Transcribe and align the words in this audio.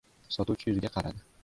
Sotuvchi 0.35 0.69
yuziga 0.71 0.93
qaradi. 0.97 1.27